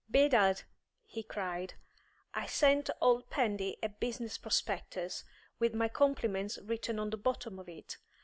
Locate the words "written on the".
6.63-7.17